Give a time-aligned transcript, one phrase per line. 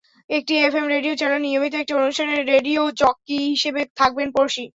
[0.29, 4.65] একটি FM radio চ্যানেলে নিয়মিত একটি অনুষ্ঠানে রেডিও জকি হিসেবে থাকবেন পড়শী।